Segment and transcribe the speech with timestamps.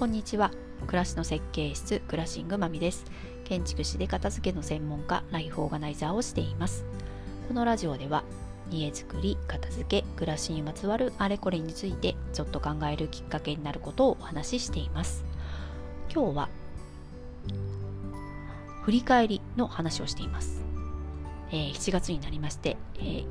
[0.00, 0.50] こんにちは。
[0.86, 3.04] 暮らしの設計室クラッシングまみです。
[3.44, 6.86] 建築士で片付けの専門家ライフオーガナイザーをしています。
[7.48, 8.24] このラジオでは
[8.70, 15.22] 家づくり片付け暮らしにまつわるあれこれについてちょっと考えるきっかけになることをお話ししています。
[16.10, 16.48] 今日は
[18.84, 20.64] 振り返りの話をしています、
[21.50, 23.26] えー、7月になりまして、えー、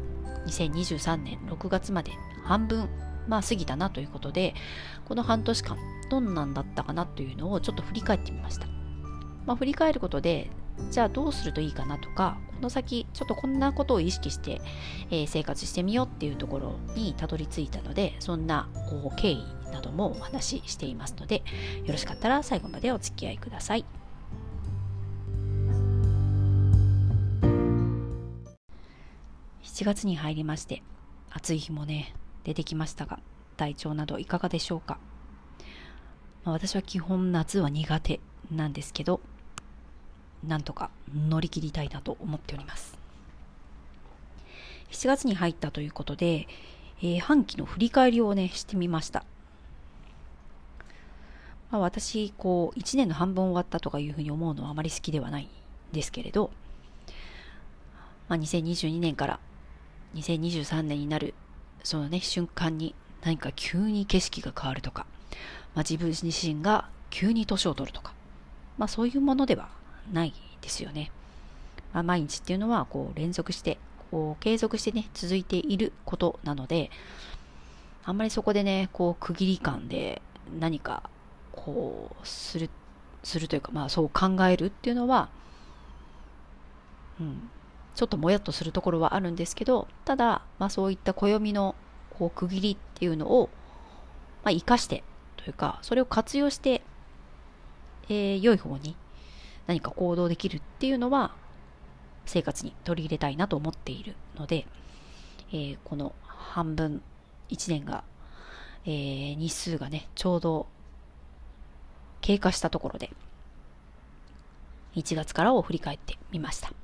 [0.45, 2.11] 2023年6月まで
[2.43, 2.87] 半分
[3.29, 4.53] まあ過ぎたなということで
[5.05, 5.77] この半年間
[6.09, 8.67] どんなんだったかなというのをちょっと振り返ってみました、
[9.45, 10.49] まあ、振り返ることで
[10.91, 14.61] じゃあどうするといいかなとかこの先ちょっとこんなことを意識して、
[15.11, 21.43] えー、生活してみようっていうところにたどり着いたのでそんなこう経緯などもお話ししていますので
[21.85, 23.85] よろしかったら最後までお付き合いください。
[29.79, 30.83] 7月に入りまして
[31.29, 33.19] 暑い日もね出てきましたが
[33.57, 34.97] 体調などいかがでしょうか、
[36.43, 38.19] まあ、私は基本夏は苦手
[38.51, 39.21] なんですけど
[40.47, 42.97] なんとか乗り切りたいなと思っております。
[44.91, 46.47] 7月に入ったということで、
[47.01, 49.23] えー、半期の振り返りをねしてみました、
[51.71, 55.49] まあ、私こう1年の半分終わったとかいうふうに思うのはあまり好きではないん
[55.93, 56.51] ですけれど、
[58.27, 59.39] まあ、2022年から
[60.15, 61.33] 2023年になる
[61.83, 65.05] そのね瞬間に何か急に景色が変わるとか、
[65.75, 68.13] まあ、自分自身が急に年を取るとか、
[68.77, 69.69] まあ、そういうものでは
[70.11, 71.11] ないですよね。
[71.93, 73.77] まあ、毎日っていうのはこう連続して
[74.11, 76.91] こう継続してね続いていることなので
[78.03, 80.21] あんまりそこでねこう区切り感で
[80.59, 81.09] 何か
[81.51, 82.69] こうする
[83.23, 85.29] するというかまあそう考えるっていうのは、
[87.19, 87.49] うん、
[87.99, 91.75] ちょっともやっとするところはあるんですけどただ、まあ、そういった暦の
[92.17, 93.49] こう区切りっていうのを、
[94.45, 95.03] まあ、生かして
[95.35, 96.81] というかそれを活用して、
[98.07, 98.95] えー、良い方に
[99.67, 101.35] 何か行動できるっていうのは
[102.25, 104.65] 生活に取り入れたいなと思っているので、
[105.51, 107.01] えー、この半分
[107.49, 108.05] 1年が、
[108.85, 110.67] えー、日数がねちょうど
[112.21, 113.11] 経過したところで
[114.95, 116.78] 1月からを振り返ってみました。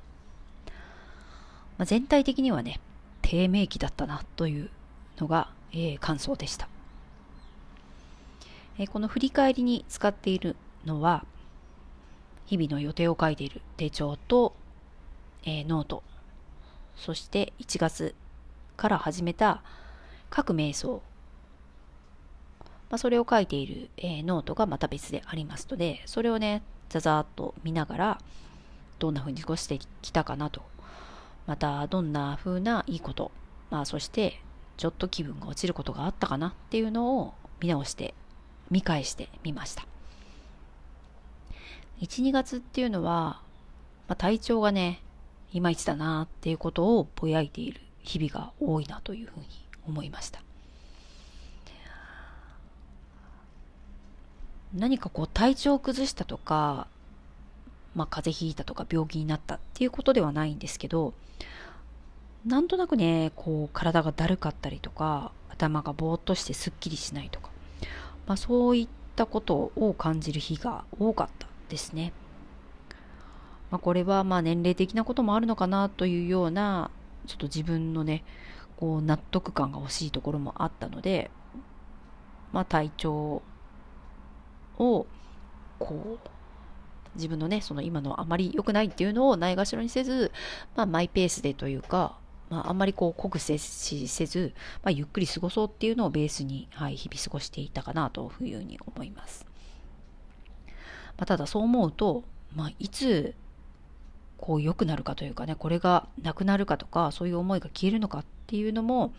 [1.78, 2.80] まあ、全体的にはね、
[3.22, 4.70] 低迷期だったなという
[5.18, 6.68] のが、えー、感想でした。
[8.78, 11.24] えー、この振り返りに使っているのは、
[12.46, 14.54] 日々の予定を書いている手帳と、
[15.44, 16.02] えー、ノート、
[16.96, 18.14] そして1月
[18.76, 19.62] から始めた
[20.30, 21.02] 各瞑想、
[22.88, 28.20] まあ、それを書いている、え、ノートがまた別でありますので、それをね、ざざーっと見ながら、
[28.98, 30.62] どんな風に過ごしてきたかなと
[31.46, 33.30] またどんな風ないいこと、
[33.70, 34.40] まあ、そして
[34.76, 38.14] ちょっと気分が落ちることがあったかなっていうのを見直して
[38.70, 39.86] 見返してみました。
[42.00, 43.40] 12月っていうのは、
[44.06, 45.02] まあ、体調がね
[45.52, 49.46] いまいちだなっていうことをぼやいている日々が多いなというふうに
[49.86, 50.42] 思いました。
[54.74, 56.86] 何かこう体調を崩したとか
[57.96, 61.14] まあ、風邪ひいたとか病気になったっていうことではないんですけど
[62.44, 67.50] なんとなくねこう体がだるかったりとか頭がぼーっとしてすっきりしないとか、
[68.26, 72.12] まあ、そういったことを感じる日が多かったですね。
[73.70, 76.90] まあ、これはまあ年齢的なこともあるのかなというような
[77.26, 78.22] ちょっと自分のね
[78.76, 81.30] こう納得感が欲しいところもあったので、
[82.52, 83.42] まあ、体調
[84.78, 85.06] を
[85.78, 86.35] こう
[87.16, 90.30] 自分のね、その今のあまり良くないっていうのをないがしろにせず、
[90.76, 92.18] まあ、マイペースでというか、
[92.48, 99.46] まあ、あんまりこう濃く接しせず、まあ、ゆっくり過ごそうっていうのをベースに、はい、日々過ごしていたかなというふうに思います。
[101.18, 102.24] まあ、ただそう思うと、
[102.54, 103.34] まあ、いつ
[104.38, 109.14] こう良くなるかというかねこれがなくなるかとかそういう思いが消えるのかっていうのも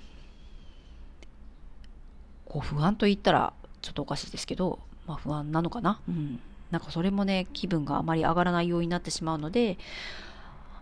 [2.45, 6.39] こう不安と言ったらちょっとおかしいですけど、まあ、不安なのかな、うん、
[6.71, 9.77] なんかそれもね、気分があまり上がらないようになってしまうので、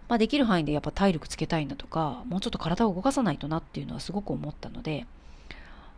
[0.07, 5.05] まあ、できる範囲でやっぱ体力つけたいんだとか、もうちょっと体を動かさないとなっていうのはすごく思ったので、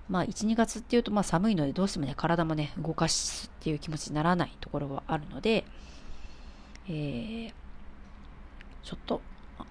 [0.10, 5.66] まあ、1、2月っていうとまあ寒いのでどうしてもね、体もね、動かすっていう気持ちにならないところはあるので、
[6.88, 7.54] えー、
[8.84, 9.22] ちょっと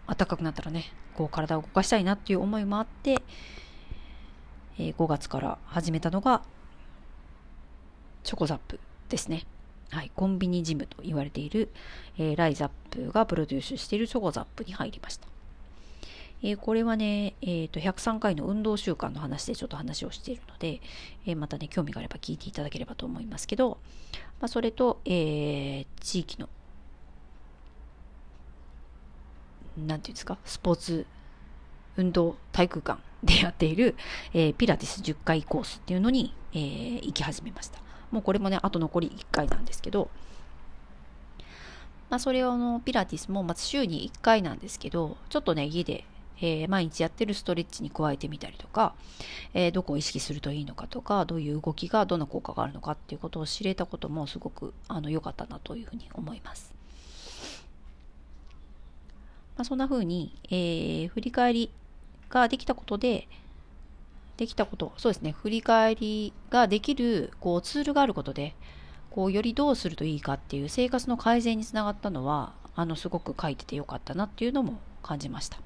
[0.06, 3.22] 暖かくなったらね、こう体を動かしたいなっていう思いもあって、
[4.78, 6.42] えー、5月から始めたのが、
[8.22, 8.78] チョコザップ
[9.08, 9.46] ですね。
[9.90, 11.68] はい、コンビニジムと言われている、
[12.18, 15.28] えー、ライザップがプロデュースしているチョコザップに入りました。
[16.42, 20.80] えー、これはね、えー、と103回の運動習慣の話でちょっと話をしているので、
[21.26, 23.78] えー、またね、興味があれば聞いていただければと思いますけど、
[24.40, 26.48] まあ、それと、えー、地域の、
[29.78, 31.06] なんていうんですか、スポーツ
[31.96, 33.96] 運動体育館でやっている、
[34.34, 37.85] えー、ピラティス10回コースっていうのに、えー、行き始めました。
[38.16, 40.08] もうこれもね、あと残り1回なんですけど、
[42.08, 46.04] まあ、それをのピラティスもまず週に1回なんですけど、ちょっとね、家で、
[46.40, 48.94] えー、毎日やってるストレッチに加えてみたりとか、
[49.52, 56.72] えー、どこを意識するといいのかとか、どういう動きがどんな効果があるのかっていうことを知れたこともすごくあの良かったなというふうに思います。
[59.58, 61.70] まあ、そんな風に、えー、振り返り
[62.30, 63.28] ができたことで、
[64.36, 68.54] できたこと、そうですね、振り返りができるこうツールがあることで、
[69.10, 75.58] こうよりどうするといいかっていう生活の改善につながったのは、あのすごく書いててよかったなっていうのも感じました。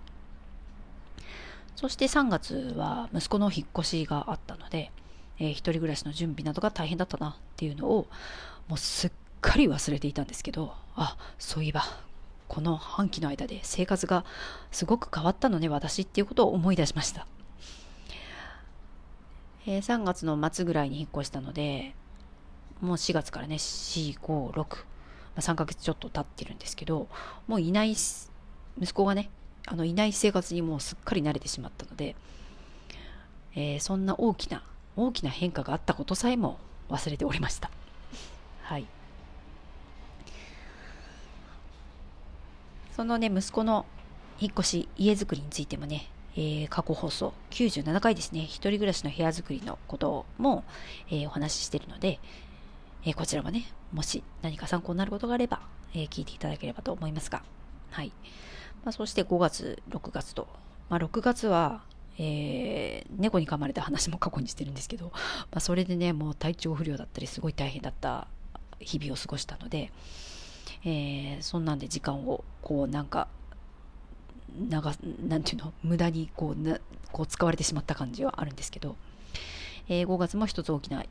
[1.74, 4.92] そして3月は息子の引っ越しがあったので、
[5.38, 8.06] えー、一人暮らしの準備などが大変だったなっていうのを
[8.68, 11.82] もうすっかり忘れていたんですけど、あ、そういえば
[12.48, 14.24] この半期の間で生活が
[14.70, 17.26] すごく変わったのね、私っていうことを思い出しました。
[19.66, 21.94] えー、3月の末ぐらいに引っ越したので、
[22.80, 24.64] もう4月からね、4、5、6、ま
[25.36, 27.08] あ、3ヶ月ちょっと経ってるんですけど、
[27.46, 29.30] もういない、息子がね、
[29.66, 32.16] あのいない生活にもうすっかり慣れてしまったので、
[33.54, 34.64] えー、そんな大きな、
[34.96, 36.58] 大きな変化があったことさえも
[36.88, 37.70] 忘れておりました。
[38.62, 38.86] はい。
[42.96, 43.84] そのね、息子の
[44.38, 50.64] 引っ越し、家づくりについてもね、えー、過去放送97回ですね、一人暮らしの部屋づくりのことも、
[51.10, 52.20] えー、お話ししているので、
[53.04, 55.60] えー、こちらもね、もし何か参考になることがあれば、
[55.92, 57.42] え聞いていただければと思いますが、
[57.90, 58.12] はい。
[58.84, 60.48] まあ、そして5月、6月と、
[60.88, 61.82] まあ、6月は、
[62.18, 65.12] えー、猫に噛まれた話も過去にしてるんですけど、ま
[65.54, 68.28] あ、それでね、もう体調不良だったり、すごい大変だった
[68.78, 69.90] 日々を過ごしたので、
[70.84, 73.28] えー、そんなんで時間をこうなんか
[74.58, 74.80] な
[75.38, 75.72] んていうの？
[75.82, 76.78] 無駄にこうな
[77.12, 78.96] こう使われてしまった感じはあるんですけど、
[79.88, 81.04] えー、5月も一つ大きな、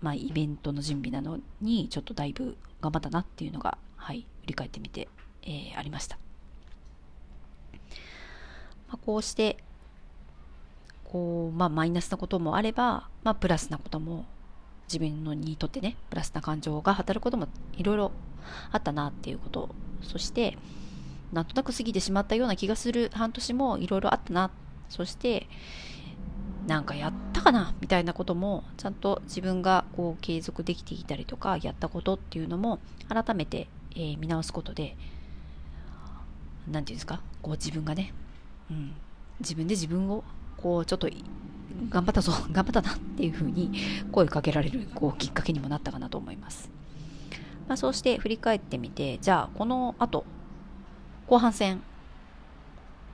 [0.00, 5.08] まあ、イベントの準備なのにちょっとだいぶ頑張ったなっていうのが、はい、振り返ってみて、
[5.42, 6.18] えー、ありました、
[8.88, 9.58] まあ、こうして
[11.04, 14.24] こう、まあ、マイナスなこともあれば、まあ、プラスなことも
[14.86, 18.12] 自分のにとってねプラスな感情が働くこともいろいろ
[18.72, 19.68] あったなっていうこと。
[20.00, 20.56] そして
[21.32, 24.50] なんとなく過ぎてしまったような気がする半年もいろいろあったな。
[24.88, 25.46] そして
[26.66, 32.78] なんかやったかなみたいなこともちゃんと自分がこう継続できていたりとかやったことっていうのも
[33.08, 34.96] 改めて、えー、見直すことで
[36.70, 37.20] 何て言うんですか？
[37.42, 38.12] こう自分がね、
[38.70, 38.92] うん、
[39.40, 40.24] 自分で自分を
[40.56, 41.08] こうちょっと
[41.88, 43.70] 頑張ったぞ 頑張ったなっていうふうに
[44.12, 46.70] 声かけられるこうきっかけにもなったかなと思います。
[47.68, 50.24] まあ、そうして振り返ってみて、じゃあこの後、
[51.28, 51.82] 後半戦、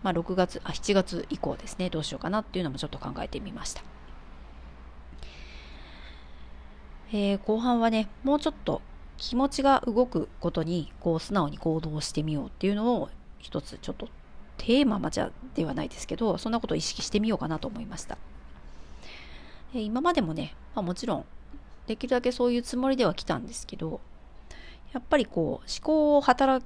[0.05, 3.83] まあ、6月、あ、7月以降ですね、どうしようかなっていうのもちょっと考えてみました。
[7.13, 8.83] えー、後半はね、もうちょっと
[9.17, 14.09] 気持ちが動くことに、こう、素直に行動してみようっていうのを、一つちょっと
[14.59, 18.17] テーマまじゃではないですけど、そんなことを意識してみようかなと思いました。
[19.75, 21.25] えー、今までもね、まあ、もちろん、
[21.89, 24.01] できるだけそういうつもりでは来たんですけど、
[24.93, 26.65] やっぱりこう思考を働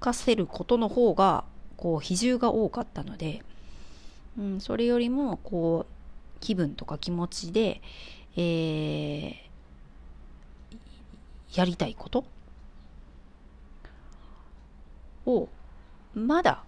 [0.00, 1.44] かせることの方が
[1.76, 3.42] こう比重が多かったので、
[4.38, 7.80] うん、それよりもこう気分とか気持ちで、
[8.36, 9.34] えー、
[11.54, 12.24] やりたいこと
[15.26, 15.48] を
[16.14, 16.64] まだ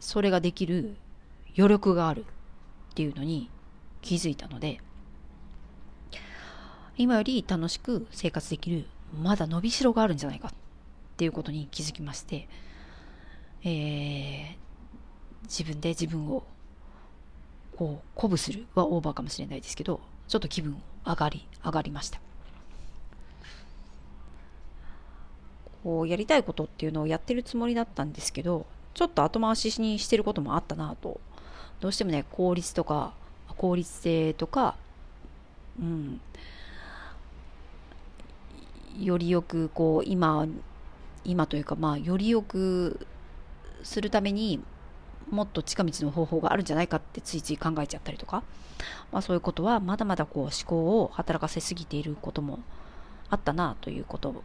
[0.00, 0.96] それができる
[1.56, 2.24] 余力がある
[2.92, 3.50] っていうのに
[4.02, 4.80] 気づいたので
[6.96, 8.86] 今より楽しく生活できる
[9.20, 10.52] まだ伸びしろがあるんじゃないか
[11.14, 12.48] っていうことに気づきまして、
[13.62, 14.54] えー、
[15.44, 16.42] 自分で自分を
[17.76, 22.20] こう鼓舞するはオーバーかもしれないですけどちょっと気分上がり上がりました。
[25.84, 31.20] こうやりたいことっていうのをやってるつもりだったんですけどちょっと後回しにしてることもあったなと。
[31.80, 33.12] どうしてもね効率とか
[33.56, 34.76] 効率性とか
[35.78, 36.20] うん
[38.98, 40.46] よりよくこう今
[41.24, 43.06] 今というかまあよりよく
[43.82, 44.62] するために
[45.30, 48.42] もっと近道の方法があるんじゃないかってついつい考えちゃったりとか、
[49.12, 52.60] まあ、そういうことはまだまだこう思考を働かせすぎていることも
[53.30, 54.42] あったなということ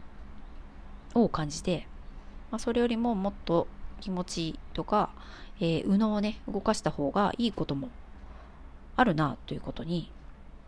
[1.14, 1.86] を感じて、
[2.50, 3.66] まあ、それよりももっと
[4.00, 5.10] 気持ちとか、
[5.60, 7.90] えー、右脳をね、動かした方がいいことも
[8.96, 10.10] あるなということに、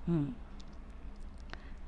[0.08, 0.36] うん、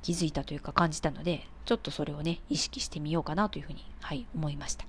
[0.04, 4.84] 気づいたというか感じたので、ちょっとそれをね、意識してみようかなというふうに、はい、思いました。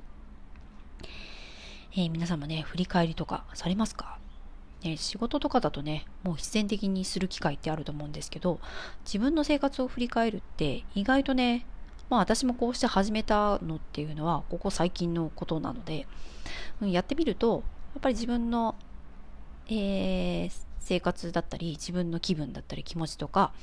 [1.94, 4.20] えー、皆さんもね、振り返りとかされますか？
[4.84, 8.60] ね、仕事とかだとね、もう必然的にする機会ってあると思うんですけど、
[9.06, 11.66] 自分の生活を振り返るって意外とね、
[12.10, 16.08] まあ私もこうして始めたのっていうのは、ここ最近のことなので、
[16.82, 18.76] うんやってみると、やっぱり自分の、
[19.68, 23.54] えー、生活だったり、自分の気分だったり気持ちとか、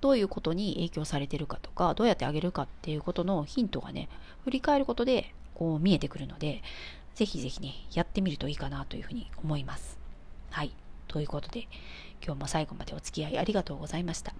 [0.00, 4.08] どういうことに影響されてるかとか、どうやってあげるかっていうことのヒントがね、
[4.44, 6.62] 振り返ることでこう見えてくるので、
[7.14, 9.98] ぜひぜひね、やってみるといいかなというふうに思います。
[10.50, 10.72] はい。
[11.08, 11.68] ということで、
[12.24, 14.34] 今日も最後までお付き合いありがとうございました。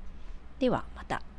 [0.59, 1.38] ではまた。